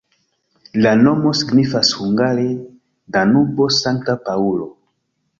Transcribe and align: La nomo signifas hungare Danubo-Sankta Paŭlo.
La 0.83 0.91
nomo 1.01 1.33
signifas 1.39 1.91
hungare 1.97 2.45
Danubo-Sankta 3.17 4.17
Paŭlo. 4.31 4.67